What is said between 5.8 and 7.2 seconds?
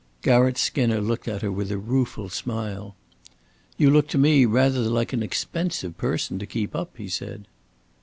person to keep up," he